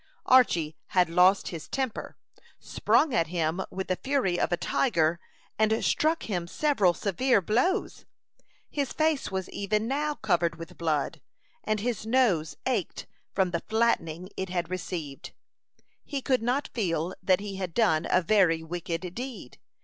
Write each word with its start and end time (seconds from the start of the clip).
Archy 0.25 0.75
had 0.97 1.11
lost 1.11 1.49
his 1.49 1.67
temper, 1.67 2.17
sprung 2.59 3.13
at 3.13 3.27
him 3.27 3.61
with 3.69 3.85
the 3.87 3.95
fury 3.97 4.39
of 4.39 4.51
a 4.51 4.57
tiger, 4.57 5.19
and 5.59 5.85
struck 5.85 6.23
him 6.23 6.47
several 6.47 6.91
severe 6.91 7.39
blows. 7.39 8.05
His 8.71 8.93
face 8.93 9.29
was 9.29 9.47
even 9.49 9.87
now 9.87 10.15
covered 10.15 10.55
with 10.55 10.75
blood, 10.75 11.21
and 11.63 11.79
his 11.81 12.03
nose 12.03 12.57
ached 12.65 13.05
from 13.35 13.51
the 13.51 13.61
flattening 13.69 14.29
it 14.35 14.49
had 14.49 14.71
received. 14.71 15.33
He 16.03 16.19
could 16.19 16.41
not 16.41 16.69
feel 16.73 17.13
that 17.21 17.39
he 17.39 17.57
had 17.57 17.75
done 17.75 18.07
a 18.09 18.23
very 18.23 18.63
wicked 18.63 19.13
deed. 19.13 19.59